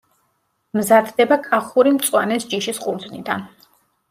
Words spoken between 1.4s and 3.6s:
კახური მწვანეს ჯიშის ყურძნიდან.